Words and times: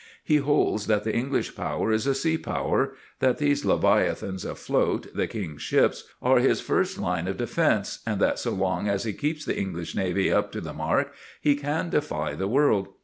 He 0.23 0.37
holds 0.37 0.87
that 0.87 1.03
the 1.03 1.13
English 1.15 1.55
power 1.55 1.91
is 1.91 2.07
a 2.07 2.15
sea 2.15 2.35
power; 2.35 2.95
that 3.19 3.37
these 3.37 3.63
leviathans 3.65 4.43
afloat, 4.43 5.05
the 5.13 5.27
King's 5.27 5.61
ships, 5.61 6.05
are 6.23 6.39
his 6.39 6.59
first 6.59 6.97
line 6.97 7.27
of 7.27 7.37
defence; 7.37 7.99
and 8.03 8.19
that 8.19 8.39
so 8.39 8.49
long 8.49 8.87
as 8.89 9.03
he 9.03 9.13
keeps 9.13 9.45
the 9.45 9.59
English 9.61 9.93
navy 9.93 10.31
up 10.33 10.51
to 10.53 10.59
the 10.61 10.73
mark 10.73 11.13
he 11.39 11.55
can 11.55 11.91
defy 11.91 12.33
the 12.33 12.47
world. 12.47 12.87